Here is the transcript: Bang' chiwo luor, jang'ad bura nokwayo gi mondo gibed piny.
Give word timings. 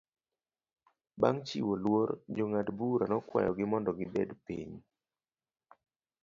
Bang' 1.19 1.41
chiwo 1.47 1.73
luor, 1.83 2.09
jang'ad 2.35 2.67
bura 2.77 3.05
nokwayo 3.07 3.51
gi 3.57 3.65
mondo 3.71 3.91
gibed 3.99 4.29
piny. 4.45 4.73